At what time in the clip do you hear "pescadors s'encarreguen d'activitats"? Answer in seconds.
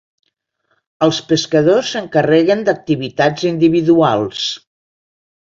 1.31-3.47